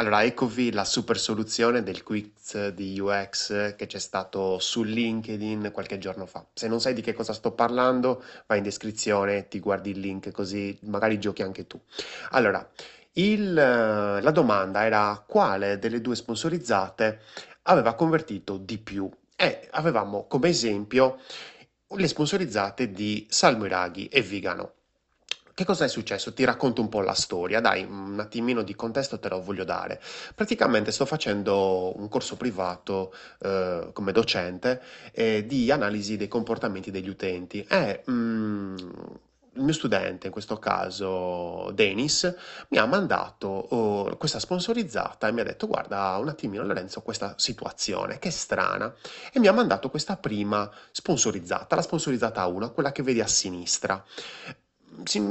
Allora, 0.00 0.22
eccovi 0.22 0.70
la 0.72 0.84
super 0.84 1.18
soluzione 1.18 1.82
del 1.82 2.04
quiz 2.04 2.68
di 2.68 2.98
UX 3.00 3.74
che 3.74 3.86
c'è 3.86 3.98
stato 3.98 4.58
su 4.60 4.84
LinkedIn 4.84 5.70
qualche 5.72 5.98
giorno 5.98 6.24
fa. 6.24 6.46
Se 6.54 6.68
non 6.68 6.80
sai 6.80 6.94
di 6.94 7.00
che 7.02 7.12
cosa 7.14 7.32
sto 7.32 7.50
parlando, 7.52 8.22
vai 8.46 8.58
in 8.58 8.64
descrizione, 8.64 9.48
ti 9.48 9.58
guardi 9.58 9.90
il 9.90 9.98
link 9.98 10.30
così 10.30 10.78
magari 10.82 11.18
giochi 11.18 11.42
anche 11.42 11.66
tu. 11.66 11.80
Allora, 12.30 12.66
il- 13.14 13.52
la 13.54 14.30
domanda 14.30 14.84
era 14.84 15.22
quale 15.26 15.78
delle 15.80 16.00
due 16.00 16.14
sponsorizzate 16.14 17.20
aveva 17.62 17.94
convertito 17.94 18.56
di 18.56 18.78
più 18.78 19.10
e 19.34 19.68
avevamo 19.72 20.26
come 20.28 20.48
esempio 20.48 21.18
le 21.96 22.06
sponsorizzate 22.08 22.92
di 22.92 23.26
Salmo 23.28 23.64
Iraghi 23.66 24.06
e 24.08 24.20
Vigano. 24.22 24.74
Che 25.58 25.64
cosa 25.64 25.86
è 25.86 25.88
successo? 25.88 26.32
Ti 26.32 26.44
racconto 26.44 26.80
un 26.80 26.88
po' 26.88 27.00
la 27.00 27.14
storia, 27.14 27.60
dai, 27.60 27.82
un 27.82 28.20
attimino 28.20 28.62
di 28.62 28.76
contesto 28.76 29.18
te 29.18 29.28
lo 29.28 29.42
voglio 29.42 29.64
dare. 29.64 30.00
Praticamente 30.32 30.92
sto 30.92 31.04
facendo 31.04 31.98
un 31.98 32.08
corso 32.08 32.36
privato 32.36 33.12
eh, 33.40 33.88
come 33.92 34.12
docente 34.12 34.80
eh, 35.10 35.44
di 35.46 35.72
analisi 35.72 36.16
dei 36.16 36.28
comportamenti 36.28 36.92
degli 36.92 37.08
utenti 37.08 37.66
e 37.68 38.04
mm, 38.08 38.76
il 39.54 39.62
mio 39.64 39.72
studente, 39.72 40.26
in 40.26 40.32
questo 40.32 40.60
caso 40.60 41.72
Denis, 41.74 42.32
mi 42.68 42.78
ha 42.78 42.86
mandato 42.86 43.48
oh, 43.48 44.16
questa 44.16 44.38
sponsorizzata 44.38 45.26
e 45.26 45.32
mi 45.32 45.40
ha 45.40 45.44
detto 45.44 45.66
guarda 45.66 46.16
un 46.18 46.28
attimino 46.28 46.62
Lorenzo 46.62 47.02
questa 47.02 47.34
situazione 47.36 48.20
che 48.20 48.30
strana 48.30 48.94
e 49.32 49.40
mi 49.40 49.48
ha 49.48 49.52
mandato 49.52 49.90
questa 49.90 50.16
prima 50.18 50.70
sponsorizzata, 50.92 51.74
la 51.74 51.82
sponsorizzata 51.82 52.46
1, 52.46 52.72
quella 52.72 52.92
che 52.92 53.02
vedi 53.02 53.20
a 53.20 53.26
sinistra. 53.26 54.04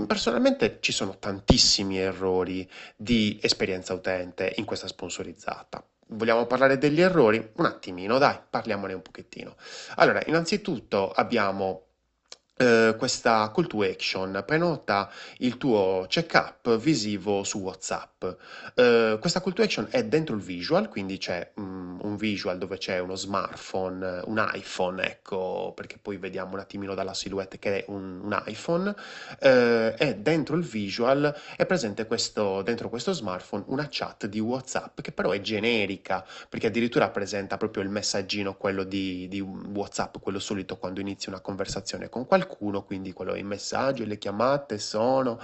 Personalmente 0.07 0.77
ci 0.79 0.91
sono 0.91 1.17
tantissimi 1.17 1.97
errori 1.97 2.69
di 2.95 3.39
esperienza 3.41 3.93
utente 3.93 4.53
in 4.57 4.65
questa 4.65 4.87
sponsorizzata. 4.87 5.83
Vogliamo 6.09 6.45
parlare 6.45 6.77
degli 6.77 7.01
errori? 7.01 7.51
Un 7.55 7.65
attimino, 7.65 8.17
dai, 8.17 8.39
parliamone 8.49 8.93
un 8.93 9.01
pochettino. 9.01 9.55
Allora, 9.95 10.21
innanzitutto 10.25 11.11
abbiamo 11.11 11.86
eh, 12.57 12.95
questa 12.97 13.51
call 13.53 13.67
to 13.67 13.83
action, 13.83 14.43
prenota 14.45 15.09
il 15.37 15.57
tuo 15.57 16.05
check-up 16.07 16.77
visivo 16.77 17.43
su 17.43 17.59
WhatsApp. 17.59 18.25
Eh, 18.73 19.17
questa 19.19 19.41
call 19.41 19.53
to 19.53 19.61
action 19.61 19.87
è 19.89 20.03
dentro 20.03 20.35
il 20.35 20.41
visual, 20.41 20.89
quindi 20.89 21.17
c'è 21.17 21.51
mm, 21.59 21.99
un 22.01 22.15
visual 22.17 22.57
dove 22.57 22.77
c'è 22.77 22.99
uno 22.99 23.15
smartphone, 23.15 24.21
un 24.25 24.51
iPhone, 24.53 25.03
ecco, 25.05 25.73
perché 25.75 25.97
poi 26.01 26.17
vediamo 26.17 26.53
un 26.53 26.59
attimino 26.59 26.95
dalla 26.95 27.13
silhouette 27.13 27.59
che 27.59 27.77
è 27.77 27.85
un, 27.89 28.21
un 28.23 28.43
iPhone, 28.47 28.93
eh, 29.39 29.95
e 29.97 30.15
dentro 30.15 30.55
il 30.55 30.63
visual 30.63 31.33
è 31.55 31.65
presente 31.65 32.05
questo, 32.07 32.61
dentro 32.63 32.89
questo 32.89 33.13
smartphone 33.13 33.63
una 33.67 33.87
chat 33.89 34.25
di 34.25 34.39
WhatsApp 34.39 35.01
che 35.01 35.11
però 35.11 35.31
è 35.31 35.41
generica, 35.41 36.25
perché 36.49 36.67
addirittura 36.67 37.09
presenta 37.09 37.57
proprio 37.57 37.83
il 37.83 37.89
messaggino, 37.89 38.55
quello 38.55 38.83
di, 38.83 39.27
di 39.27 39.41
WhatsApp, 39.41 40.17
quello 40.19 40.39
solito 40.39 40.77
quando 40.77 40.99
inizi 40.99 41.29
una 41.29 41.39
conversazione 41.39 42.09
con 42.09 42.25
qualcuno, 42.25 42.46
quindi 42.83 43.13
quello 43.13 43.35
i 43.35 43.43
messaggi, 43.43 44.05
le 44.05 44.17
chiamate 44.17 44.77
sono 44.77 45.39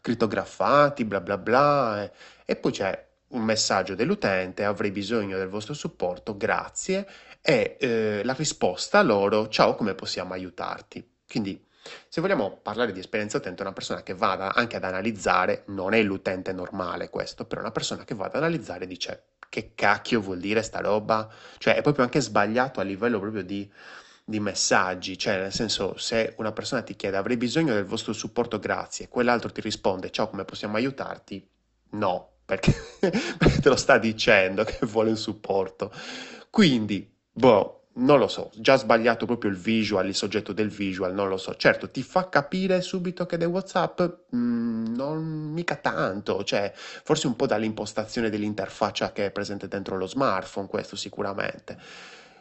crittografati, 0.00 1.04
bla 1.04 1.20
bla 1.20 1.38
bla, 1.38 2.02
e, 2.02 2.12
e 2.44 2.56
poi 2.56 2.72
c'è 2.72 3.06
un 3.28 3.42
messaggio 3.42 3.94
dell'utente, 3.94 4.64
avrei 4.64 4.90
bisogno 4.90 5.36
del 5.36 5.48
vostro 5.48 5.74
supporto, 5.74 6.36
grazie, 6.36 7.06
e 7.40 7.76
eh, 7.78 8.22
la 8.24 8.32
risposta 8.32 9.02
loro, 9.02 9.48
ciao, 9.48 9.74
come 9.74 9.94
possiamo 9.94 10.32
aiutarti? 10.32 11.06
Quindi 11.28 11.66
se 12.08 12.20
vogliamo 12.20 12.58
parlare 12.62 12.92
di 12.92 13.00
esperienza 13.00 13.38
utente, 13.38 13.62
una 13.62 13.72
persona 13.72 14.02
che 14.02 14.14
vada 14.14 14.54
anche 14.54 14.76
ad 14.76 14.84
analizzare, 14.84 15.64
non 15.66 15.94
è 15.94 16.02
l'utente 16.02 16.52
normale 16.52 17.08
questo, 17.08 17.44
però 17.44 17.60
una 17.60 17.70
persona 17.70 18.04
che 18.04 18.14
va 18.14 18.26
ad 18.26 18.34
analizzare 18.34 18.86
dice 18.86 19.24
che 19.48 19.72
cacchio 19.74 20.20
vuol 20.20 20.38
dire 20.38 20.62
sta 20.62 20.80
roba? 20.80 21.28
Cioè 21.58 21.76
è 21.76 21.82
proprio 21.82 22.04
anche 22.04 22.20
sbagliato 22.20 22.80
a 22.80 22.82
livello 22.82 23.18
proprio 23.18 23.42
di, 23.42 23.70
di 24.28 24.40
messaggi, 24.40 25.16
cioè 25.16 25.38
nel 25.38 25.52
senso 25.52 25.96
se 25.96 26.34
una 26.36 26.52
persona 26.52 26.82
ti 26.82 26.94
chiede 26.94 27.16
avrei 27.16 27.38
bisogno 27.38 27.72
del 27.72 27.86
vostro 27.86 28.12
supporto, 28.12 28.58
grazie, 28.58 29.08
quell'altro 29.08 29.50
ti 29.50 29.62
risponde 29.62 30.10
ciao, 30.10 30.28
come 30.28 30.44
possiamo 30.44 30.76
aiutarti? 30.76 31.48
No, 31.92 32.32
perché, 32.44 32.74
te 33.00 33.68
lo 33.68 33.76
sta 33.76 33.96
dicendo 33.96 34.64
che 34.64 34.84
vuole 34.84 35.08
un 35.08 35.16
supporto. 35.16 35.90
Quindi, 36.50 37.10
boh, 37.32 37.86
non 37.94 38.18
lo 38.18 38.28
so, 38.28 38.50
già 38.56 38.76
sbagliato 38.76 39.24
proprio 39.24 39.50
il 39.50 39.56
visual, 39.56 40.06
il 40.06 40.14
soggetto 40.14 40.52
del 40.52 40.68
visual, 40.68 41.14
non 41.14 41.28
lo 41.28 41.38
so. 41.38 41.54
Certo, 41.56 41.90
ti 41.90 42.02
fa 42.02 42.28
capire 42.28 42.82
subito 42.82 43.24
che 43.24 43.36
è 43.38 43.46
WhatsApp? 43.46 44.02
Mm, 44.36 44.94
non 44.94 45.24
mica 45.24 45.76
tanto, 45.76 46.44
cioè 46.44 46.70
forse 46.74 47.26
un 47.26 47.34
po' 47.34 47.46
dall'impostazione 47.46 48.28
dell'interfaccia 48.28 49.10
che 49.10 49.26
è 49.26 49.30
presente 49.30 49.68
dentro 49.68 49.96
lo 49.96 50.06
smartphone, 50.06 50.68
questo 50.68 50.96
sicuramente. 50.96 51.78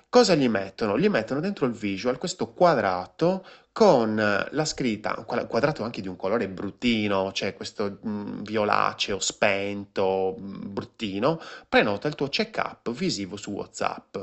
Cosa 0.09 0.35
gli 0.35 0.47
mettono? 0.47 0.97
Gli 0.97 1.09
mettono 1.09 1.41
dentro 1.41 1.65
il 1.65 1.73
visual 1.73 2.17
questo 2.17 2.53
quadrato 2.53 3.45
con 3.73 4.17
eh, 4.17 4.47
la 4.51 4.63
scritta, 4.63 5.13
un 5.17 5.25
quadrato 5.25 5.83
anche 5.83 5.99
di 5.99 6.07
un 6.07 6.15
colore 6.15 6.47
bruttino, 6.47 7.33
cioè 7.33 7.53
questo 7.53 7.99
mm, 8.07 8.41
violaceo 8.43 9.19
spento, 9.19 10.37
mm, 10.39 10.73
bruttino, 10.73 11.41
prenota 11.67 12.07
il 12.07 12.15
tuo 12.15 12.29
check-up 12.29 12.89
visivo 12.91 13.35
su 13.35 13.51
WhatsApp. 13.51 14.17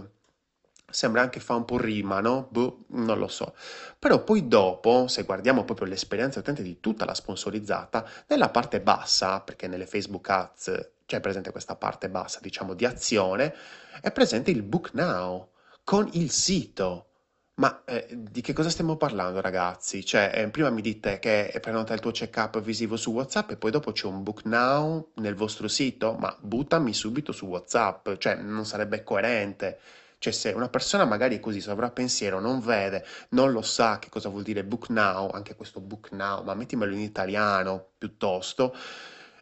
Sembra 0.88 1.20
anche 1.20 1.40
fa 1.40 1.54
un 1.54 1.66
po' 1.66 1.76
rima, 1.76 2.20
no? 2.20 2.48
Boh, 2.50 2.84
non 2.88 3.18
lo 3.18 3.28
so. 3.28 3.54
Però 3.98 4.24
poi 4.24 4.48
dopo, 4.48 5.06
se 5.06 5.24
guardiamo 5.24 5.64
proprio 5.64 5.86
l'esperienza 5.86 6.38
utente 6.38 6.62
di 6.62 6.80
tutta 6.80 7.04
la 7.04 7.14
sponsorizzata, 7.14 8.06
nella 8.28 8.48
parte 8.48 8.80
bassa, 8.80 9.40
perché 9.40 9.66
nelle 9.68 9.86
Facebook 9.86 10.30
Ads 10.30 10.90
c'è 11.04 11.20
presente 11.20 11.50
questa 11.50 11.76
parte 11.76 12.08
bassa, 12.08 12.38
diciamo, 12.40 12.72
di 12.72 12.86
azione, 12.86 13.54
è 14.00 14.10
presente 14.12 14.50
il 14.50 14.62
Book 14.62 14.90
Now 14.94 15.52
con 15.84 16.08
il 16.14 16.30
sito. 16.30 17.08
Ma 17.56 17.84
eh, 17.84 18.08
di 18.10 18.40
che 18.40 18.52
cosa 18.52 18.68
stiamo 18.68 18.96
parlando, 18.96 19.40
ragazzi? 19.40 20.04
Cioè, 20.04 20.32
eh, 20.34 20.48
prima 20.50 20.70
mi 20.70 20.80
dite 20.82 21.20
che 21.20 21.50
è 21.50 21.60
prenota 21.60 21.94
il 21.94 22.00
tuo 22.00 22.10
check-up 22.10 22.60
visivo 22.60 22.96
su 22.96 23.12
WhatsApp 23.12 23.52
e 23.52 23.56
poi 23.56 23.70
dopo 23.70 23.92
c'è 23.92 24.06
un 24.06 24.24
book 24.24 24.44
now 24.44 25.12
nel 25.16 25.36
vostro 25.36 25.68
sito? 25.68 26.14
Ma 26.14 26.36
buttami 26.40 26.92
subito 26.92 27.30
su 27.30 27.46
WhatsApp, 27.46 28.16
cioè 28.18 28.34
non 28.36 28.66
sarebbe 28.66 29.04
coerente. 29.04 29.78
Cioè, 30.18 30.32
se 30.32 30.50
una 30.50 30.68
persona 30.68 31.04
magari 31.04 31.38
così 31.38 31.60
sovrappensiero 31.60 32.40
non 32.40 32.58
vede, 32.60 33.04
non 33.30 33.52
lo 33.52 33.62
sa 33.62 33.98
che 34.00 34.08
cosa 34.08 34.28
vuol 34.30 34.42
dire 34.42 34.64
book 34.64 34.88
now, 34.88 35.28
anche 35.30 35.54
questo 35.54 35.80
book 35.80 36.10
now, 36.12 36.42
ma 36.42 36.54
mettimelo 36.54 36.92
in 36.92 37.00
italiano 37.00 37.90
piuttosto, 37.98 38.74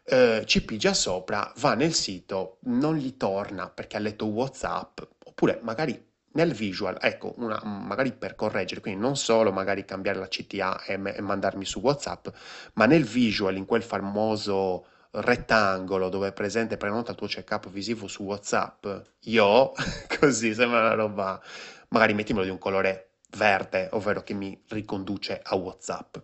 eh, 0.05 0.43
ci 0.45 0.63
pigia 0.65 0.93
sopra, 0.93 1.51
va 1.57 1.73
nel 1.73 1.93
sito, 1.93 2.57
non 2.63 2.95
gli 2.97 3.15
torna 3.17 3.69
perché 3.69 3.97
ha 3.97 3.99
letto 3.99 4.25
WhatsApp, 4.25 4.99
oppure 5.25 5.59
magari 5.63 6.11
nel 6.33 6.53
visual, 6.53 6.97
ecco, 6.99 7.33
una, 7.37 7.61
magari 7.63 8.11
per 8.11 8.35
correggere, 8.35 8.81
quindi 8.81 8.99
non 8.99 9.15
solo 9.15 9.51
magari 9.51 9.85
cambiare 9.85 10.19
la 10.19 10.27
CTA 10.27 10.83
e, 10.83 10.99
e 11.03 11.21
mandarmi 11.21 11.65
su 11.65 11.79
WhatsApp, 11.79 12.27
ma 12.73 12.85
nel 12.85 13.03
visual, 13.03 13.55
in 13.55 13.65
quel 13.65 13.83
famoso 13.83 14.85
rettangolo 15.11 16.09
dove 16.09 16.29
è 16.29 16.33
presente 16.33 16.77
prenota 16.77 17.11
il 17.11 17.17
tuo 17.17 17.27
check-up 17.27 17.69
visivo 17.69 18.07
su 18.07 18.23
WhatsApp, 18.23 18.87
io, 19.21 19.71
così 20.19 20.53
sembra 20.53 20.79
una 20.79 20.93
roba, 20.93 21.41
magari 21.89 22.13
mettimelo 22.13 22.45
di 22.45 22.51
un 22.51 22.57
colore 22.57 23.09
verde, 23.37 23.89
ovvero 23.91 24.23
che 24.23 24.33
mi 24.33 24.59
riconduce 24.69 25.39
a 25.43 25.55
WhatsApp. 25.55 26.17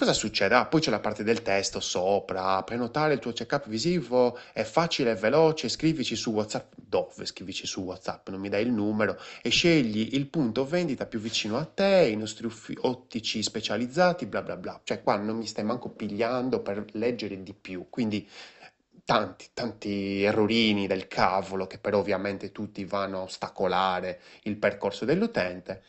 Cosa 0.00 0.14
succede? 0.14 0.54
Ah, 0.54 0.64
poi 0.64 0.80
c'è 0.80 0.88
la 0.88 0.98
parte 0.98 1.22
del 1.22 1.42
testo 1.42 1.78
sopra, 1.78 2.62
prenotare 2.62 3.12
il 3.12 3.18
tuo 3.18 3.32
check-up 3.32 3.68
visivo 3.68 4.38
è 4.54 4.62
facile 4.62 5.10
e 5.10 5.14
veloce, 5.14 5.68
scrivici 5.68 6.16
su 6.16 6.30
WhatsApp. 6.30 6.72
Dove 6.74 7.26
scrivici 7.26 7.66
su 7.66 7.82
WhatsApp? 7.82 8.30
Non 8.30 8.40
mi 8.40 8.48
dai 8.48 8.62
il 8.62 8.72
numero 8.72 9.20
e 9.42 9.50
scegli 9.50 10.14
il 10.14 10.26
punto 10.28 10.64
vendita 10.64 11.04
più 11.04 11.18
vicino 11.20 11.58
a 11.58 11.66
te, 11.66 12.08
i 12.10 12.16
nostri 12.16 12.48
ottici 12.80 13.42
specializzati, 13.42 14.24
bla 14.24 14.40
bla 14.40 14.56
bla. 14.56 14.80
Cioè 14.82 15.02
qua 15.02 15.16
non 15.16 15.36
mi 15.36 15.44
stai 15.44 15.64
manco 15.64 15.90
pigliando 15.90 16.60
per 16.60 16.82
leggere 16.92 17.42
di 17.42 17.52
più. 17.52 17.88
Quindi 17.90 18.26
tanti, 19.04 19.48
tanti 19.52 20.22
errorini 20.22 20.86
del 20.86 21.08
cavolo 21.08 21.66
che 21.66 21.76
però 21.76 21.98
ovviamente 21.98 22.52
tutti 22.52 22.86
vanno 22.86 23.18
a 23.18 23.24
ostacolare 23.24 24.20
il 24.44 24.56
percorso 24.56 25.04
dell'utente. 25.04 25.82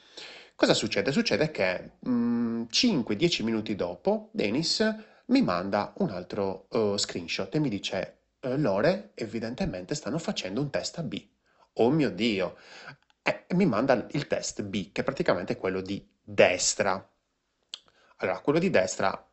Cosa 0.61 0.75
succede? 0.75 1.11
Succede 1.11 1.49
che 1.49 1.93
mm, 2.07 2.65
5-10 2.71 3.43
minuti 3.43 3.75
dopo 3.75 4.29
Dennis 4.31 4.95
mi 5.25 5.41
manda 5.41 5.91
un 5.97 6.11
altro 6.11 6.67
uh, 6.69 6.97
screenshot 6.97 7.55
e 7.55 7.57
mi 7.57 7.67
dice 7.67 8.19
eh, 8.39 8.59
Lore 8.59 9.09
evidentemente 9.15 9.95
stanno 9.95 10.19
facendo 10.19 10.61
un 10.61 10.69
test 10.69 10.99
a 10.99 11.01
B. 11.01 11.19
Oh 11.73 11.89
mio 11.89 12.11
Dio! 12.11 12.57
E 13.23 13.47
mi 13.55 13.65
manda 13.65 14.05
il 14.11 14.27
test 14.27 14.61
B, 14.61 14.91
che 14.91 15.01
praticamente 15.01 15.53
è 15.53 15.57
quello 15.57 15.81
di 15.81 16.07
destra. 16.21 17.09
Allora, 18.17 18.39
quello 18.41 18.59
di 18.59 18.69
destra, 18.69 19.27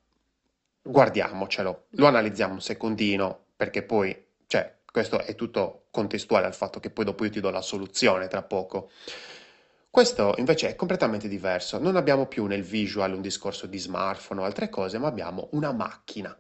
guardiamocelo, 0.81 1.89
lo 1.91 2.07
analizziamo 2.07 2.55
un 2.55 2.63
secondino, 2.63 3.49
perché 3.55 3.83
poi, 3.83 4.29
cioè, 4.47 4.79
questo 4.91 5.19
è 5.19 5.35
tutto 5.35 5.89
contestuale 5.91 6.47
al 6.47 6.55
fatto 6.55 6.81
che 6.81 6.89
poi 6.89 7.05
dopo 7.05 7.25
io 7.25 7.31
ti 7.31 7.41
do 7.41 7.51
la 7.51 7.61
soluzione 7.61 8.29
tra 8.29 8.43
poco. 8.43 8.89
Questo 9.91 10.35
invece 10.39 10.69
è 10.69 10.75
completamente 10.77 11.29
diverso, 11.29 11.79
non 11.79 11.97
abbiamo 11.97 12.27
più 12.27 12.47
nel 12.47 12.63
visual 12.63 13.13
un 13.15 13.21
discorso 13.23 13.67
di 13.67 13.79
smartphone 13.79 14.41
o 14.41 14.45
altre 14.45 14.69
cose, 14.69 14.99
ma 14.99 15.09
abbiamo 15.09 15.49
una 15.53 15.73
macchina. 15.73 16.35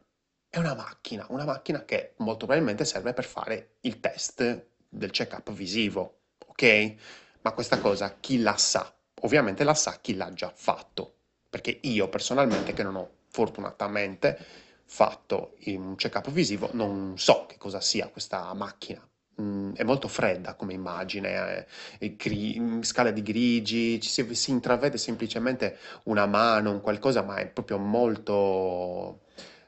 è 0.50 0.58
una 0.58 0.74
macchina, 0.74 1.26
una 1.30 1.44
macchina 1.44 1.84
che 1.84 2.14
molto 2.18 2.46
probabilmente 2.46 2.84
serve 2.86 3.12
per 3.14 3.24
fare 3.26 3.76
il 3.82 4.00
test 4.00 4.68
del 4.88 5.10
check-up 5.10 5.52
visivo, 5.52 6.20
ok? 6.46 6.94
Ma 7.42 7.52
questa 7.52 7.78
cosa 7.78 8.16
chi 8.20 8.40
la 8.40 8.56
sa? 8.56 8.94
Ovviamente 9.22 9.64
la 9.64 9.74
sa 9.74 9.98
chi 10.00 10.14
l'ha 10.16 10.32
già 10.32 10.50
fatto, 10.54 11.16
perché 11.50 11.78
io 11.82 12.08
personalmente 12.08 12.72
che 12.72 12.82
non 12.82 12.96
ho 12.96 13.10
fortunatamente 13.28 14.38
fatto 14.86 15.56
un 15.66 15.96
check-up 15.96 16.30
visivo 16.30 16.70
non 16.72 17.18
so 17.18 17.44
che 17.46 17.58
cosa 17.58 17.80
sia 17.80 18.08
questa 18.08 18.52
macchina. 18.54 19.06
Mm, 19.40 19.74
è 19.74 19.84
molto 19.84 20.08
fredda 20.08 20.54
come 20.54 20.72
immagine, 20.74 21.66
eh, 21.98 22.16
gri- 22.16 22.80
scala 22.82 23.10
di 23.12 23.22
grigi, 23.22 24.00
ci 24.00 24.08
si, 24.10 24.34
si 24.34 24.50
intravede 24.50 24.98
semplicemente 24.98 25.78
una 26.04 26.26
mano, 26.26 26.72
un 26.72 26.80
qualcosa, 26.80 27.22
ma 27.22 27.36
è 27.36 27.46
proprio 27.48 27.78
molto 27.78 29.20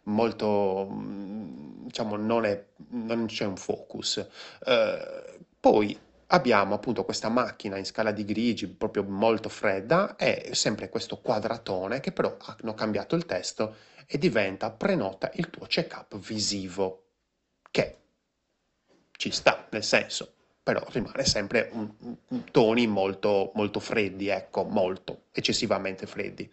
molto, 0.05 0.88
mm, 0.90 1.84
diciamo, 1.87 2.17
non, 2.17 2.44
è, 2.44 2.64
non 2.90 3.26
c'è 3.26 3.44
un 3.44 3.56
focus. 3.56 4.26
Eh, 4.64 5.38
poi 5.61 5.99
abbiamo 6.28 6.75
appunto 6.75 7.05
questa 7.05 7.28
macchina 7.28 7.76
in 7.76 7.84
scala 7.84 8.12
di 8.12 8.25
grigi 8.25 8.69
proprio 8.69 9.05
molto 9.05 9.49
fredda 9.49 10.16
e 10.16 10.50
sempre 10.55 10.88
questo 10.88 11.19
quadratone 11.20 12.00
che 12.00 12.12
però 12.12 12.37
hanno 12.61 12.75
cambiato 12.75 13.16
il 13.16 13.26
testo 13.26 13.76
e 14.06 14.19
diventa 14.19 14.70
prenota 14.70 15.31
il 15.34 15.50
tuo 15.50 15.66
check-up 15.66 16.16
visivo, 16.19 17.05
che 17.70 18.00
ci 19.20 19.31
sta, 19.31 19.67
nel 19.69 19.84
senso, 19.84 20.32
però 20.62 20.82
rimane 20.88 21.26
sempre 21.26 21.69
un, 21.72 21.90
un, 22.28 22.44
toni 22.50 22.87
molto, 22.87 23.52
molto 23.55 23.78
freddi, 23.78 24.28
ecco, 24.28 24.64
molto, 24.64 25.25
eccessivamente 25.32 26.06
freddi. 26.06 26.50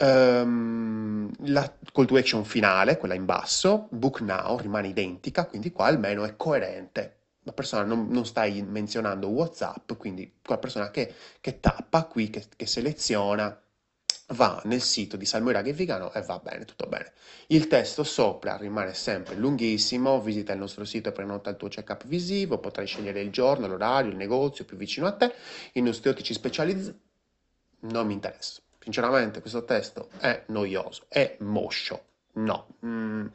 Um, 0.00 1.30
la 1.44 1.72
call 1.92 2.06
to 2.06 2.16
action 2.16 2.44
finale, 2.44 2.96
quella 2.96 3.14
in 3.14 3.24
basso, 3.24 3.86
book 3.90 4.20
now, 4.20 4.58
rimane 4.58 4.88
identica, 4.88 5.46
quindi 5.46 5.70
qua 5.70 5.86
almeno 5.86 6.24
è 6.24 6.34
coerente. 6.34 7.18
La 7.44 7.52
persona 7.52 7.84
non, 7.84 8.08
non 8.08 8.26
stai 8.26 8.62
menzionando 8.62 9.28
WhatsApp, 9.28 9.92
quindi 9.96 10.38
quella 10.44 10.60
persona 10.60 10.90
che, 10.90 11.14
che 11.40 11.60
tappa 11.60 12.02
qui, 12.06 12.30
che, 12.30 12.46
che, 12.56 12.66
seleziona, 12.66 13.56
va 14.34 14.60
nel 14.64 14.80
sito 14.80 15.16
di 15.16 15.24
Salmo 15.24 15.50
Iraghi 15.50 15.70
e 15.70 15.72
Vigano 15.72 16.12
e 16.12 16.22
va 16.22 16.38
bene, 16.38 16.64
tutto 16.64 16.86
bene. 16.86 17.12
Il 17.48 17.66
testo 17.66 18.04
sopra 18.04 18.56
rimane 18.56 18.94
sempre 18.94 19.34
lunghissimo, 19.34 20.20
visita 20.20 20.52
il 20.52 20.58
nostro 20.58 20.84
sito 20.84 21.08
e 21.08 21.12
prenota 21.12 21.50
il 21.50 21.56
tuo 21.56 21.68
check-up 21.68 22.06
visivo, 22.06 22.58
potrai 22.58 22.86
scegliere 22.86 23.20
il 23.20 23.30
giorno, 23.30 23.66
l'orario, 23.66 24.10
il 24.10 24.16
negozio 24.16 24.64
più 24.64 24.76
vicino 24.76 25.06
a 25.06 25.12
te, 25.12 25.34
i 25.72 25.80
nostri 25.80 26.10
ottici 26.10 26.32
specializzati, 26.32 26.98
non 27.80 28.06
mi 28.06 28.12
interessa. 28.12 28.60
Sinceramente 28.78 29.40
questo 29.40 29.64
testo 29.64 30.10
è 30.18 30.44
noioso, 30.46 31.04
è 31.08 31.36
moscio. 31.40 32.04
No, 32.32 32.68
mm, 32.86 33.26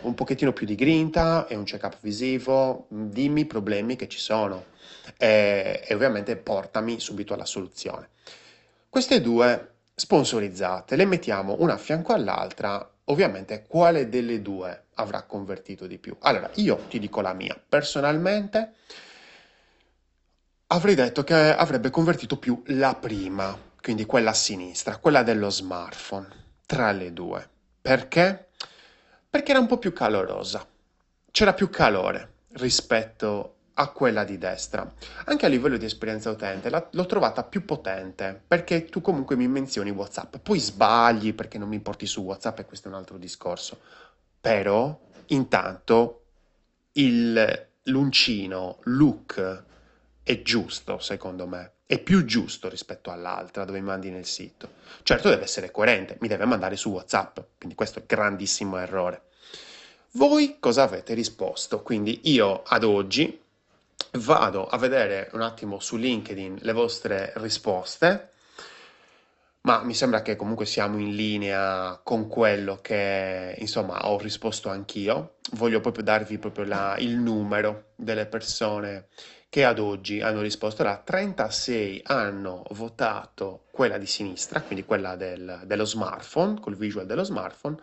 un 0.00 0.14
pochettino 0.14 0.54
più 0.54 0.64
di 0.64 0.74
grinta 0.74 1.46
e 1.46 1.54
un 1.54 1.64
check-up 1.64 1.98
visivo, 2.00 2.86
dimmi 2.88 3.42
i 3.42 3.46
problemi 3.46 3.94
che 3.94 4.08
ci 4.08 4.18
sono 4.18 4.64
e, 5.18 5.84
e 5.86 5.94
ovviamente 5.94 6.36
portami 6.36 6.98
subito 6.98 7.34
alla 7.34 7.44
soluzione. 7.44 8.08
Queste 8.88 9.20
due 9.20 9.77
sponsorizzate 9.98 10.94
le 10.94 11.04
mettiamo 11.04 11.56
una 11.58 11.74
a 11.74 11.76
fianco 11.78 12.12
all'altra, 12.12 12.88
ovviamente 13.04 13.64
quale 13.66 14.08
delle 14.08 14.40
due 14.40 14.84
avrà 14.94 15.22
convertito 15.22 15.86
di 15.86 15.98
più? 15.98 16.16
Allora, 16.20 16.48
io 16.54 16.76
ti 16.88 16.98
dico 16.98 17.20
la 17.20 17.32
mia, 17.32 17.60
personalmente 17.68 18.74
avrei 20.68 20.94
detto 20.94 21.24
che 21.24 21.34
avrebbe 21.34 21.90
convertito 21.90 22.38
più 22.38 22.62
la 22.66 22.94
prima, 22.94 23.56
quindi 23.80 24.06
quella 24.06 24.30
a 24.30 24.34
sinistra, 24.34 24.98
quella 24.98 25.22
dello 25.22 25.50
smartphone, 25.50 26.28
tra 26.64 26.92
le 26.92 27.12
due. 27.12 27.48
Perché? 27.80 28.48
Perché 29.28 29.50
era 29.50 29.60
un 29.60 29.66
po' 29.66 29.78
più 29.78 29.92
calorosa, 29.92 30.64
c'era 31.30 31.54
più 31.54 31.68
calore 31.70 32.34
rispetto 32.52 33.57
a 33.80 33.88
quella 33.88 34.24
di 34.24 34.38
destra. 34.38 34.92
Anche 35.26 35.46
a 35.46 35.48
livello 35.48 35.76
di 35.76 35.84
esperienza 35.84 36.30
utente 36.30 36.68
la, 36.68 36.86
l'ho 36.90 37.06
trovata 37.06 37.44
più 37.44 37.64
potente, 37.64 38.40
perché 38.46 38.86
tu 38.86 39.00
comunque 39.00 39.36
mi 39.36 39.46
menzioni 39.46 39.90
WhatsApp, 39.90 40.36
poi 40.36 40.58
sbagli 40.58 41.34
perché 41.34 41.58
non 41.58 41.68
mi 41.68 41.80
porti 41.80 42.06
su 42.06 42.22
WhatsApp 42.22 42.58
e 42.58 42.64
questo 42.64 42.88
è 42.88 42.90
un 42.90 42.96
altro 42.96 43.18
discorso. 43.18 43.78
Però 44.40 44.98
intanto 45.26 46.22
il 46.92 47.66
l'uncino, 47.88 48.80
look 48.82 49.64
è 50.22 50.42
giusto 50.42 50.98
secondo 50.98 51.46
me 51.46 51.72
è 51.86 51.98
più 51.98 52.26
giusto 52.26 52.68
rispetto 52.68 53.10
all'altra 53.10 53.64
dove 53.64 53.80
mandi 53.80 54.10
nel 54.10 54.26
sito. 54.26 54.72
Certo 55.02 55.30
deve 55.30 55.44
essere 55.44 55.70
coerente, 55.70 56.18
mi 56.20 56.28
deve 56.28 56.44
mandare 56.44 56.76
su 56.76 56.90
WhatsApp, 56.90 57.38
quindi 57.56 57.74
questo 57.74 57.98
è 57.98 58.02
un 58.02 58.06
grandissimo 58.06 58.76
errore. 58.76 59.22
Voi 60.12 60.58
cosa 60.58 60.82
avete 60.82 61.14
risposto? 61.14 61.82
Quindi 61.82 62.20
io 62.24 62.62
ad 62.62 62.84
oggi 62.84 63.40
vado 64.12 64.66
a 64.66 64.78
vedere 64.78 65.30
un 65.32 65.42
attimo 65.42 65.80
su 65.80 65.96
LinkedIn 65.96 66.58
le 66.60 66.72
vostre 66.72 67.32
risposte, 67.36 68.30
ma 69.62 69.82
mi 69.82 69.94
sembra 69.94 70.22
che 70.22 70.36
comunque 70.36 70.66
siamo 70.66 70.98
in 70.98 71.14
linea 71.14 72.00
con 72.02 72.28
quello 72.28 72.78
che 72.80 73.54
insomma 73.58 74.08
ho 74.08 74.18
risposto 74.18 74.70
anch'io. 74.70 75.36
Voglio 75.52 75.80
proprio 75.80 76.04
darvi 76.04 76.38
proprio 76.38 76.64
la, 76.64 76.96
il 76.98 77.16
numero 77.16 77.92
delle 77.96 78.26
persone 78.26 79.08
che 79.50 79.64
ad 79.64 79.78
oggi 79.78 80.20
hanno 80.20 80.42
risposto 80.42 80.82
là, 80.82 81.00
36 81.02 82.02
hanno 82.04 82.64
votato 82.70 83.64
quella 83.70 83.96
di 83.96 84.06
sinistra, 84.06 84.60
quindi 84.60 84.84
quella 84.84 85.16
del, 85.16 85.62
dello 85.64 85.84
smartphone, 85.86 86.60
col 86.60 86.76
visual 86.76 87.06
dello 87.06 87.24
smartphone, 87.24 87.76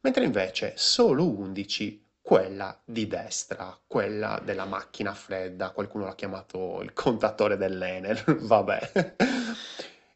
mentre 0.00 0.24
invece 0.24 0.74
solo 0.76 1.26
11 1.28 2.05
quella 2.26 2.76
di 2.84 3.06
destra, 3.06 3.78
quella 3.86 4.42
della 4.44 4.64
macchina 4.64 5.14
fredda, 5.14 5.70
qualcuno 5.70 6.06
l'ha 6.06 6.16
chiamato 6.16 6.82
il 6.82 6.92
contatore 6.92 7.56
dell'Enel, 7.56 8.20
vabbè. 8.42 9.14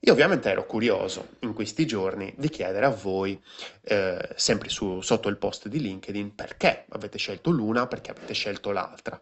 Io 0.00 0.12
ovviamente 0.12 0.50
ero 0.50 0.66
curioso 0.66 1.36
in 1.42 1.52
questi 1.52 1.86
giorni 1.86 2.34
di 2.36 2.48
chiedere 2.48 2.84
a 2.84 2.90
voi, 2.90 3.40
eh, 3.82 4.28
sempre 4.34 4.70
su, 4.70 5.00
sotto 5.02 5.28
il 5.28 5.36
post 5.36 5.68
di 5.68 5.78
LinkedIn, 5.78 6.34
perché 6.34 6.86
avete 6.88 7.16
scelto 7.16 7.50
l'una, 7.50 7.86
perché 7.86 8.10
avete 8.10 8.34
scelto 8.34 8.72
l'altra. 8.72 9.20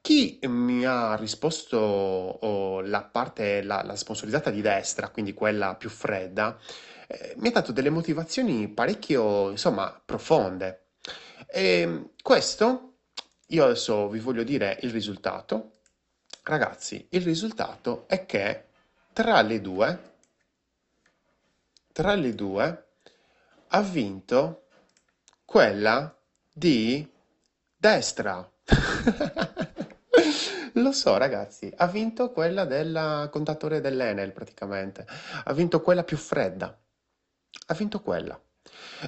Chi 0.00 0.40
mi 0.42 0.84
ha 0.84 1.14
risposto 1.14 1.78
oh, 1.78 2.80
la 2.80 3.04
parte, 3.04 3.62
la, 3.62 3.84
la 3.84 3.94
sponsorizzata 3.94 4.50
di 4.50 4.60
destra, 4.60 5.10
quindi 5.10 5.34
quella 5.34 5.76
più 5.76 5.88
fredda, 5.88 6.58
eh, 7.06 7.34
mi 7.36 7.46
ha 7.46 7.52
dato 7.52 7.70
delle 7.70 7.90
motivazioni 7.90 8.66
parecchio, 8.66 9.50
insomma, 9.50 10.02
profonde. 10.04 10.82
E 11.50 12.10
questo, 12.22 12.96
io 13.46 13.64
adesso 13.64 14.08
vi 14.08 14.18
voglio 14.18 14.42
dire 14.42 14.78
il 14.82 14.90
risultato. 14.90 15.70
Ragazzi, 16.42 17.06
il 17.10 17.22
risultato 17.22 18.06
è 18.06 18.26
che 18.26 18.66
tra 19.14 19.40
le 19.40 19.60
due, 19.62 20.12
tra 21.92 22.14
le 22.14 22.34
due, 22.34 22.86
ha 23.68 23.80
vinto 23.80 24.66
quella 25.46 26.14
di 26.52 27.10
destra. 27.76 28.46
Lo 30.74 30.92
so, 30.92 31.16
ragazzi, 31.16 31.72
ha 31.76 31.86
vinto 31.86 32.30
quella 32.30 32.66
del 32.66 33.28
contatore 33.32 33.80
dell'Enel 33.80 34.32
praticamente. 34.32 35.06
Ha 35.44 35.52
vinto 35.54 35.80
quella 35.80 36.04
più 36.04 36.18
fredda. 36.18 36.78
Ha 37.66 37.74
vinto 37.74 38.00
quella. 38.00 38.38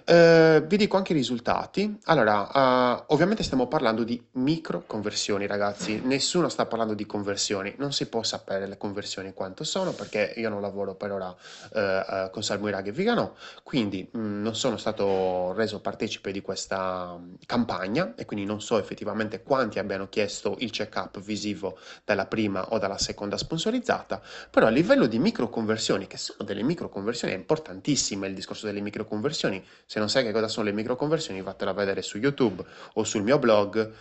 Eh, 0.04 0.62
vi 0.66 0.76
dico 0.76 0.96
anche 0.96 1.12
i 1.12 1.16
risultati. 1.16 1.98
Allora, 2.04 2.96
uh, 2.96 3.12
ovviamente 3.12 3.42
stiamo 3.42 3.66
parlando 3.66 4.04
di 4.04 4.22
micro 4.32 4.84
conversioni, 4.86 5.46
ragazzi. 5.46 6.00
Nessuno 6.04 6.48
sta 6.48 6.66
parlando 6.66 6.94
di 6.94 7.06
conversioni. 7.06 7.74
Non 7.78 7.92
si 7.92 8.06
può 8.06 8.22
sapere 8.22 8.66
le 8.66 8.76
conversioni 8.76 9.32
quanto 9.32 9.64
sono 9.64 9.92
perché 9.92 10.34
io 10.36 10.48
non 10.48 10.60
lavoro 10.60 10.94
per 10.94 11.10
ora 11.10 11.28
uh, 11.28 11.78
uh, 11.78 12.30
con 12.30 12.42
Salmo 12.42 12.68
Iraghi 12.68 12.90
e 12.90 12.92
Vigano, 12.92 13.34
quindi 13.64 14.08
mh, 14.10 14.18
mm, 14.18 14.42
non 14.42 14.54
sono 14.54 14.76
stato 14.76 15.52
reso 15.54 15.80
partecipe 15.80 16.30
di 16.30 16.40
questa 16.40 17.16
mm, 17.18 17.34
campagna 17.46 18.14
e 18.14 18.24
quindi 18.24 18.44
non 18.44 18.60
so 18.60 18.78
effettivamente 18.78 19.42
quanti 19.42 19.78
abbiano 19.78 20.08
chiesto 20.08 20.56
il 20.60 20.70
check-up 20.70 21.20
visivo 21.20 21.78
dalla 22.04 22.26
prima 22.26 22.68
o 22.68 22.78
dalla 22.78 22.98
seconda 22.98 23.36
sponsorizzata, 23.36 24.20
però 24.50 24.66
a 24.66 24.70
livello 24.70 25.06
di 25.06 25.18
micro 25.18 25.48
conversioni, 25.48 26.06
che 26.06 26.16
sono 26.16 26.44
delle 26.44 26.62
micro 26.62 26.88
conversioni, 26.88 27.34
è 27.34 27.36
importantissime 27.36 28.28
il 28.28 28.34
discorso 28.34 28.66
delle 28.66 28.80
micro 28.80 29.04
conversioni 29.04 29.62
se 29.90 29.98
non 29.98 30.08
sai 30.08 30.22
che 30.22 30.30
cosa 30.30 30.46
sono 30.46 30.66
le 30.66 30.72
microconversioni, 30.72 31.42
vattela 31.42 31.72
a 31.72 31.74
vedere 31.74 32.00
su 32.00 32.18
YouTube 32.18 32.64
o 32.92 33.02
sul 33.02 33.24
mio 33.24 33.40
blog, 33.40 33.92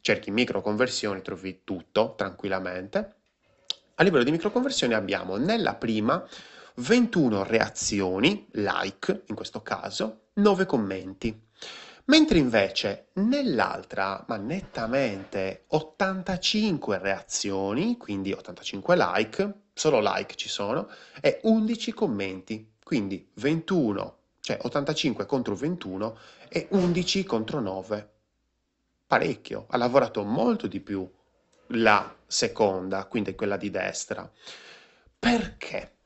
cerchi 0.00 0.32
microconversioni, 0.32 1.22
trovi 1.22 1.60
tutto 1.62 2.14
tranquillamente. 2.16 3.14
A 3.94 4.02
livello 4.02 4.24
di 4.24 4.32
microconversioni 4.32 4.94
abbiamo 4.94 5.36
nella 5.36 5.76
prima 5.76 6.26
21 6.74 7.44
reazioni, 7.44 8.48
like 8.50 9.22
in 9.26 9.36
questo 9.36 9.62
caso, 9.62 10.30
9 10.32 10.66
commenti. 10.66 11.40
Mentre 12.06 12.38
invece 12.38 13.10
nell'altra, 13.12 14.24
ma 14.26 14.36
nettamente 14.38 15.66
85 15.68 16.98
reazioni, 16.98 17.96
quindi 17.96 18.32
85 18.32 18.96
like, 18.96 19.52
solo 19.72 20.00
like 20.02 20.34
ci 20.34 20.48
sono, 20.48 20.88
e 21.20 21.38
11 21.44 21.92
commenti, 21.92 22.72
quindi 22.82 23.30
21 23.34 24.17
cioè 24.48 24.58
85 24.62 25.26
contro 25.26 25.54
21 25.54 26.18
e 26.48 26.68
11 26.70 27.24
contro 27.24 27.60
9. 27.60 28.12
Parecchio, 29.06 29.66
ha 29.68 29.76
lavorato 29.76 30.24
molto 30.24 30.66
di 30.66 30.80
più 30.80 31.06
la 31.72 32.16
seconda, 32.26 33.04
quindi 33.04 33.34
quella 33.34 33.58
di 33.58 33.68
destra. 33.68 34.30
Perché? 35.18 35.96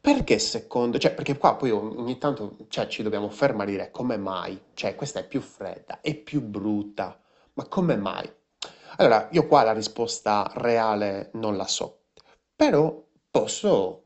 Perché 0.00 0.38
secondo, 0.38 0.96
cioè 0.96 1.12
perché 1.12 1.36
qua 1.36 1.56
poi 1.56 1.70
ogni 1.70 2.16
tanto 2.16 2.56
cioè, 2.68 2.86
ci 2.86 3.02
dobbiamo 3.02 3.28
fermare 3.28 3.68
a 3.68 3.72
dire 3.72 3.90
come 3.90 4.16
mai, 4.16 4.58
cioè 4.72 4.94
questa 4.94 5.20
è 5.20 5.26
più 5.26 5.42
fredda, 5.42 6.00
è 6.00 6.14
più 6.14 6.40
brutta, 6.40 7.20
ma 7.52 7.66
come 7.66 7.96
mai? 7.96 8.32
Allora, 8.96 9.28
io 9.32 9.46
qua 9.46 9.62
la 9.62 9.74
risposta 9.74 10.50
reale 10.54 11.28
non 11.34 11.58
la 11.58 11.66
so, 11.66 12.04
però 12.56 13.04
posso 13.30 14.04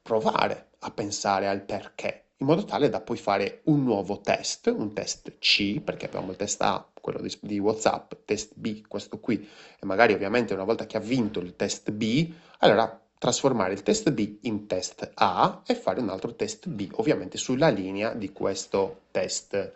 provare 0.00 0.70
a 0.78 0.92
pensare 0.92 1.48
al 1.48 1.62
perché, 1.62 2.29
in 2.40 2.46
modo 2.46 2.64
tale 2.64 2.88
da 2.88 3.00
poi 3.00 3.18
fare 3.18 3.60
un 3.64 3.84
nuovo 3.84 4.20
test, 4.20 4.72
un 4.74 4.94
test 4.94 5.38
C, 5.38 5.80
perché 5.80 6.06
abbiamo 6.06 6.30
il 6.30 6.36
test 6.36 6.62
A, 6.62 6.90
quello 6.98 7.20
di, 7.20 7.36
di 7.42 7.58
WhatsApp, 7.58 8.12
test 8.24 8.52
B, 8.54 8.86
questo 8.86 9.20
qui, 9.20 9.46
e 9.78 9.84
magari 9.84 10.14
ovviamente 10.14 10.54
una 10.54 10.64
volta 10.64 10.86
che 10.86 10.96
ha 10.96 11.00
vinto 11.00 11.40
il 11.40 11.54
test 11.54 11.90
B, 11.90 12.32
allora 12.58 12.98
trasformare 13.18 13.74
il 13.74 13.82
test 13.82 14.10
B 14.10 14.38
in 14.42 14.66
test 14.66 15.10
A 15.14 15.62
e 15.66 15.74
fare 15.74 16.00
un 16.00 16.08
altro 16.08 16.34
test 16.34 16.66
B, 16.68 16.88
ovviamente 16.92 17.36
sulla 17.36 17.68
linea 17.68 18.14
di 18.14 18.32
questo 18.32 19.02
test 19.10 19.74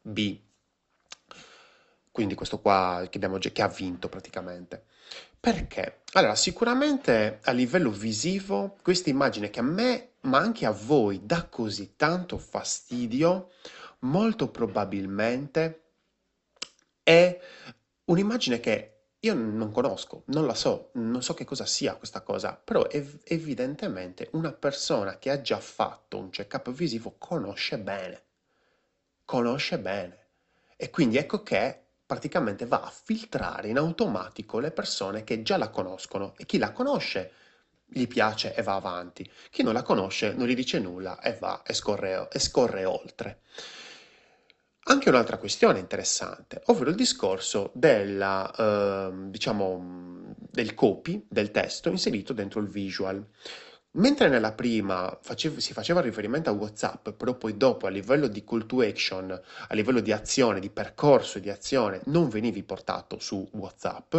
B. 0.00 0.38
Quindi 2.10 2.34
questo 2.34 2.60
qua 2.60 3.06
che, 3.10 3.18
abbiamo, 3.18 3.36
che 3.36 3.60
ha 3.60 3.68
vinto 3.68 4.08
praticamente. 4.08 4.84
Perché? 5.46 6.00
Allora, 6.14 6.34
sicuramente 6.34 7.38
a 7.44 7.52
livello 7.52 7.92
visivo, 7.92 8.76
questa 8.82 9.10
immagine 9.10 9.48
che 9.48 9.60
a 9.60 9.62
me, 9.62 10.14
ma 10.22 10.38
anche 10.38 10.66
a 10.66 10.72
voi, 10.72 11.20
dà 11.24 11.44
così 11.44 11.94
tanto 11.94 12.36
fastidio, 12.36 13.52
molto 14.00 14.50
probabilmente 14.50 15.82
è 17.00 17.38
un'immagine 18.06 18.58
che 18.58 18.94
io 19.20 19.34
non 19.34 19.70
conosco, 19.70 20.24
non 20.26 20.46
la 20.46 20.54
so, 20.56 20.90
non 20.94 21.22
so 21.22 21.32
che 21.34 21.44
cosa 21.44 21.64
sia 21.64 21.94
questa 21.94 22.22
cosa, 22.22 22.56
però 22.56 22.84
ev- 22.88 23.20
evidentemente 23.22 24.28
una 24.32 24.52
persona 24.52 25.16
che 25.18 25.30
ha 25.30 25.40
già 25.40 25.60
fatto 25.60 26.18
un 26.18 26.30
check-up 26.30 26.72
visivo 26.72 27.14
conosce 27.18 27.78
bene, 27.78 28.22
conosce 29.24 29.78
bene. 29.78 30.24
E 30.76 30.90
quindi 30.90 31.18
ecco 31.18 31.44
che 31.44 31.85
praticamente 32.06 32.66
va 32.66 32.82
a 32.82 32.90
filtrare 32.90 33.68
in 33.68 33.78
automatico 33.78 34.60
le 34.60 34.70
persone 34.70 35.24
che 35.24 35.42
già 35.42 35.56
la 35.56 35.70
conoscono 35.70 36.34
e 36.36 36.46
chi 36.46 36.56
la 36.58 36.72
conosce 36.72 37.32
gli 37.84 38.06
piace 38.06 38.54
e 38.54 38.62
va 38.62 38.74
avanti, 38.74 39.28
chi 39.50 39.62
non 39.62 39.74
la 39.74 39.82
conosce 39.82 40.32
non 40.32 40.46
gli 40.46 40.54
dice 40.54 40.78
nulla 40.78 41.20
e 41.20 41.34
va 41.34 41.62
e 41.64 41.72
scorre, 41.72 42.28
e 42.30 42.38
scorre 42.38 42.84
oltre. 42.84 43.40
Anche 44.88 45.08
un'altra 45.08 45.38
questione 45.38 45.80
interessante, 45.80 46.62
ovvero 46.66 46.90
il 46.90 46.96
discorso 46.96 47.70
della, 47.74 48.54
eh, 48.54 49.10
diciamo, 49.30 50.34
del 50.38 50.74
copy 50.74 51.26
del 51.28 51.50
testo 51.50 51.88
inserito 51.88 52.32
dentro 52.32 52.60
il 52.60 52.68
visual. 52.68 53.24
Mentre 53.96 54.28
nella 54.28 54.52
prima 54.52 55.18
facev- 55.22 55.58
si 55.58 55.72
faceva 55.72 56.00
riferimento 56.00 56.50
a 56.50 56.52
WhatsApp, 56.52 57.10
però 57.10 57.34
poi 57.34 57.56
dopo 57.56 57.86
a 57.86 57.90
livello 57.90 58.26
di 58.26 58.44
call 58.44 58.66
to 58.66 58.80
action, 58.80 59.30
a 59.30 59.74
livello 59.74 60.00
di 60.00 60.12
azione, 60.12 60.60
di 60.60 60.70
percorso 60.70 61.38
di 61.38 61.50
azione, 61.50 62.00
non 62.06 62.28
venivi 62.28 62.62
portato 62.62 63.18
su 63.18 63.48
WhatsApp, 63.52 64.16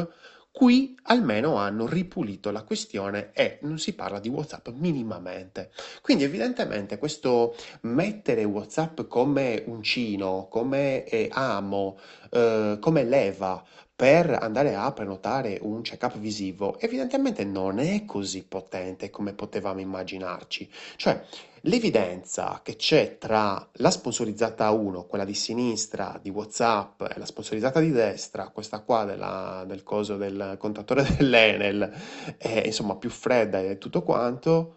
Qui 0.57 0.97
almeno 1.03 1.57
hanno 1.57 1.85
ripulito 1.85 2.49
la 2.49 2.63
questione 2.63 3.29
e 3.33 3.59
non 3.61 3.77
si 3.77 3.93
parla 3.93 4.19
di 4.19 4.27
WhatsApp 4.27 4.69
minimamente. 4.69 5.69
Quindi 6.01 6.23
evidentemente 6.23 6.97
questo 6.97 7.55
mettere 7.81 8.43
WhatsApp 8.43 9.01
come 9.01 9.61
uncino, 9.67 10.47
come 10.49 11.03
eh, 11.03 11.29
amo, 11.31 11.99
eh, 12.31 12.77
come 12.81 13.03
leva 13.03 13.63
per 13.97 14.29
andare 14.29 14.75
a 14.75 14.91
prenotare 14.91 15.57
un 15.59 15.81
check-up 15.81 16.19
visivo, 16.19 16.77
evidentemente 16.79 17.43
non 17.43 17.79
è 17.79 18.05
così 18.05 18.43
potente 18.43 19.09
come 19.09 19.33
potevamo 19.33 19.79
immaginarci. 19.79 20.69
Cioè, 20.97 21.19
l'evidenza 21.61 22.59
che 22.61 22.75
c'è 22.75 23.17
tra 23.17 23.67
la 23.71 23.89
sponsorizzata 23.89 24.69
1, 24.69 25.07
quella 25.07 25.25
di 25.25 25.33
sinistra 25.33 26.19
di 26.21 26.29
WhatsApp, 26.29 27.01
e 27.01 27.17
la 27.17 27.25
sponsorizzata 27.25 27.79
di 27.79 27.89
destra, 27.89 28.49
questa 28.49 28.81
qua 28.81 29.03
della, 29.03 29.63
del 29.65 29.81
coso 29.81 30.15
del 30.15 30.57
contatore 30.59 31.01
dell'Enel, 31.17 31.91
è 32.37 32.61
insomma 32.65 32.97
più 32.97 33.09
fredda 33.09 33.61
e 33.61 33.79
tutto 33.79 34.03
quanto, 34.03 34.75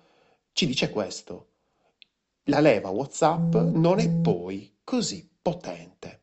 ci 0.53 0.65
dice 0.65 0.89
questo. 0.89 1.49
La 2.45 2.61
leva 2.61 2.89
WhatsApp 2.89 3.55
non 3.55 3.99
è 3.99 4.09
poi 4.09 4.79
così 4.83 5.31
potente. 5.43 6.20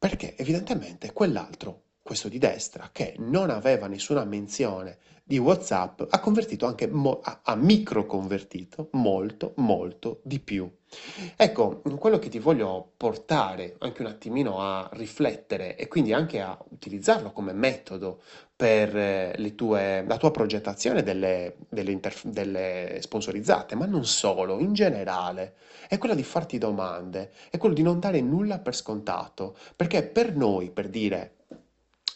Perché 0.00 0.34
evidentemente 0.38 1.12
quell'altro, 1.12 1.89
questo 2.10 2.28
di 2.28 2.38
destra, 2.38 2.88
che 2.90 3.14
non 3.18 3.50
aveva 3.50 3.86
nessuna 3.86 4.24
menzione 4.24 4.98
di 5.22 5.38
WhatsApp, 5.38 6.02
ha 6.08 6.18
convertito 6.18 6.66
anche, 6.66 6.88
mo- 6.88 7.20
ha 7.22 7.54
micro 7.54 8.04
convertito 8.04 8.88
molto, 8.94 9.52
molto 9.58 10.18
di 10.24 10.40
più. 10.40 10.68
Ecco, 11.36 11.82
quello 12.00 12.18
che 12.18 12.28
ti 12.28 12.40
voglio 12.40 12.94
portare 12.96 13.76
anche 13.78 14.02
un 14.02 14.08
attimino 14.08 14.60
a 14.60 14.90
riflettere 14.94 15.76
e 15.76 15.86
quindi 15.86 16.12
anche 16.12 16.40
a 16.40 16.58
utilizzarlo 16.70 17.30
come 17.30 17.52
metodo 17.52 18.22
per 18.56 18.96
eh, 18.96 19.54
tue, 19.54 20.04
la 20.04 20.16
tua 20.16 20.32
progettazione 20.32 21.04
delle, 21.04 21.58
delle, 21.68 21.92
interf- 21.92 22.26
delle 22.26 22.98
sponsorizzate, 23.02 23.76
ma 23.76 23.86
non 23.86 24.04
solo, 24.04 24.58
in 24.58 24.72
generale, 24.72 25.54
è 25.88 25.96
quello 25.96 26.16
di 26.16 26.24
farti 26.24 26.58
domande, 26.58 27.30
è 27.50 27.56
quello 27.56 27.76
di 27.76 27.82
non 27.82 28.00
dare 28.00 28.20
nulla 28.20 28.58
per 28.58 28.74
scontato, 28.74 29.56
perché 29.76 30.02
per 30.02 30.34
noi, 30.34 30.72
per 30.72 30.88
dire 30.88 31.34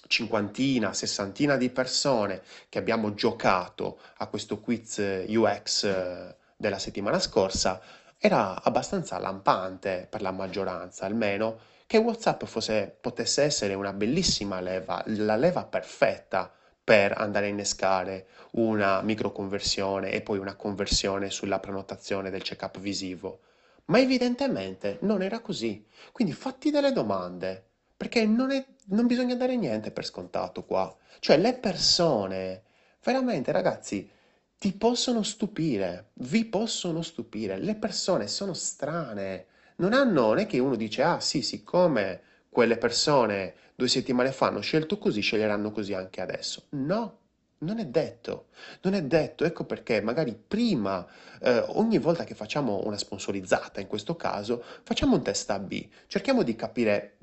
cinquantina, 0.06 0.92
sessantina 0.92 1.56
di 1.56 1.70
persone 1.70 2.42
che 2.68 2.78
abbiamo 2.78 3.14
giocato 3.14 3.98
a 4.18 4.26
questo 4.26 4.60
quiz 4.60 5.24
UX 5.26 5.84
eh, 5.84 6.36
della 6.56 6.78
settimana 6.78 7.18
scorsa, 7.18 7.80
era 8.18 8.62
abbastanza 8.62 9.18
lampante 9.18 10.06
per 10.08 10.22
la 10.22 10.30
maggioranza, 10.30 11.04
almeno, 11.04 11.58
che 11.86 11.98
WhatsApp 11.98 12.44
fosse, 12.44 12.96
potesse 13.00 13.42
essere 13.42 13.74
una 13.74 13.92
bellissima 13.92 14.60
leva, 14.60 15.02
la 15.06 15.36
leva 15.36 15.64
perfetta 15.64 16.50
per 16.82 17.12
andare 17.16 17.46
a 17.46 17.48
innescare 17.48 18.26
una 18.52 19.00
microconversione 19.02 20.10
e 20.10 20.20
poi 20.20 20.38
una 20.38 20.54
conversione 20.54 21.30
sulla 21.30 21.58
prenotazione 21.58 22.30
del 22.30 22.42
check-up 22.42 22.78
visivo. 22.78 23.40
Ma 23.86 23.98
evidentemente 23.98 24.98
non 25.02 25.22
era 25.22 25.40
così. 25.40 25.86
Quindi 26.12 26.32
fatti 26.32 26.70
delle 26.70 26.92
domande, 26.92 27.72
perché 27.96 28.26
non, 28.26 28.50
è, 28.50 28.64
non 28.86 29.06
bisogna 29.06 29.34
dare 29.34 29.56
niente 29.56 29.90
per 29.90 30.04
scontato 30.04 30.64
qua. 30.64 30.94
Cioè 31.20 31.38
le 31.38 31.54
persone, 31.54 32.62
veramente 33.02 33.52
ragazzi, 33.52 34.10
ti 34.58 34.72
possono 34.72 35.22
stupire, 35.22 36.10
vi 36.14 36.44
possono 36.44 37.02
stupire. 37.02 37.58
Le 37.58 37.76
persone 37.76 38.28
sono 38.28 38.54
strane. 38.54 39.46
Non 39.76 39.92
hanno, 39.92 40.28
non 40.28 40.38
è 40.38 40.46
che 40.46 40.58
uno 40.58 40.76
dice, 40.76 41.02
ah 41.02 41.20
sì, 41.20 41.42
siccome 41.42 42.22
quelle 42.48 42.78
persone 42.78 43.54
due 43.74 43.88
settimane 43.88 44.32
fa 44.32 44.46
hanno 44.46 44.60
scelto 44.60 44.98
così, 44.98 45.20
sceglieranno 45.20 45.70
così 45.70 45.92
anche 45.92 46.20
adesso. 46.20 46.66
No, 46.70 47.18
non 47.58 47.78
è 47.78 47.86
detto, 47.86 48.48
non 48.82 48.94
è 48.94 49.02
detto, 49.02 49.44
ecco 49.44 49.64
perché 49.64 50.00
magari 50.00 50.34
prima, 50.34 51.06
eh, 51.40 51.58
ogni 51.68 51.98
volta 51.98 52.24
che 52.24 52.34
facciamo 52.34 52.82
una 52.84 52.96
sponsorizzata, 52.96 53.80
in 53.80 53.86
questo 53.86 54.16
caso, 54.16 54.62
facciamo 54.82 55.16
un 55.16 55.22
test 55.22 55.50
A-B, 55.50 55.88
cerchiamo 56.06 56.42
di 56.42 56.54
capire 56.54 57.16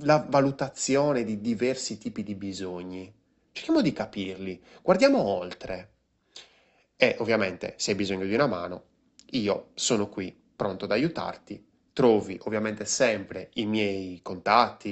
la 0.00 0.24
valutazione 0.28 1.24
di 1.24 1.40
diversi 1.40 1.96
tipi 1.98 2.22
di 2.22 2.34
bisogni, 2.34 3.12
cerchiamo 3.52 3.80
di 3.80 3.92
capirli, 3.92 4.62
guardiamo 4.82 5.22
oltre. 5.22 5.92
E 6.96 7.16
ovviamente 7.18 7.74
se 7.76 7.90
hai 7.90 7.96
bisogno 7.96 8.24
di 8.24 8.34
una 8.34 8.46
mano, 8.46 8.84
io 9.30 9.70
sono 9.74 10.08
qui 10.08 10.34
pronto 10.54 10.84
ad 10.84 10.92
aiutarti. 10.92 11.64
Trovi 11.92 12.38
ovviamente 12.42 12.84
sempre 12.84 13.50
i 13.54 13.66
miei 13.66 14.20
contatti, 14.22 14.90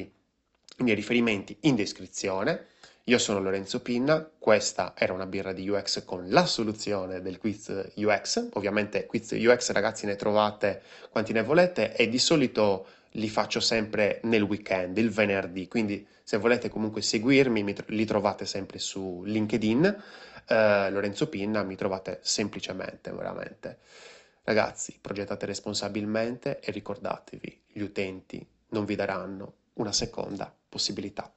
i 0.78 0.82
miei 0.82 0.96
riferimenti 0.96 1.56
in 1.60 1.74
descrizione. 1.74 2.68
Io 3.04 3.18
sono 3.18 3.40
Lorenzo 3.40 3.82
Pinna, 3.82 4.26
questa 4.38 4.94
era 4.96 5.12
una 5.12 5.26
birra 5.26 5.52
di 5.52 5.68
UX 5.68 6.04
con 6.04 6.30
la 6.30 6.46
soluzione 6.46 7.20
del 7.20 7.38
quiz 7.38 7.90
UX. 7.96 8.48
Ovviamente 8.54 9.04
quiz 9.04 9.32
UX 9.32 9.70
ragazzi 9.72 10.06
ne 10.06 10.16
trovate 10.16 10.82
quanti 11.10 11.34
ne 11.34 11.42
volete 11.42 11.94
e 11.94 12.08
di 12.08 12.18
solito 12.18 12.86
li 13.16 13.28
faccio 13.28 13.60
sempre 13.60 14.20
nel 14.24 14.42
weekend, 14.42 14.96
il 14.98 15.10
venerdì, 15.10 15.68
quindi 15.68 16.06
se 16.22 16.36
volete 16.38 16.68
comunque 16.68 17.02
seguirmi 17.02 17.74
li 17.88 18.04
trovate 18.04 18.46
sempre 18.46 18.78
su 18.78 19.22
LinkedIn 19.24 20.02
eh, 20.46 20.90
Lorenzo 20.90 21.28
Pinna, 21.28 21.62
mi 21.62 21.76
trovate 21.76 22.20
semplicemente, 22.22 23.12
veramente. 23.12 23.78
Ragazzi, 24.42 24.98
progettate 25.00 25.46
responsabilmente 25.46 26.60
e 26.60 26.70
ricordatevi, 26.70 27.62
gli 27.68 27.80
utenti 27.80 28.46
non 28.68 28.84
vi 28.84 28.94
daranno 28.94 29.54
una 29.74 29.92
seconda 29.92 30.54
possibilità. 30.68 31.32